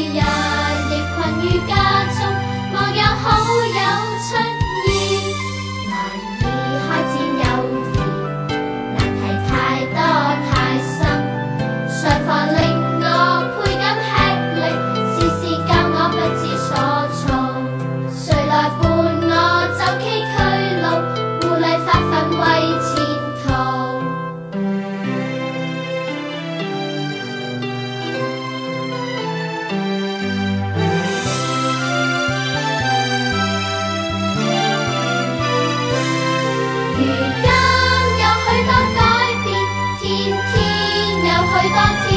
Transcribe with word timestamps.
brillar. 0.00 0.39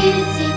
Beauty 0.03 0.52